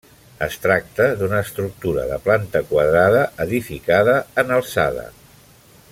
[0.43, 5.09] Es tracta d'una estructura de planta quadrada edificada en alçada.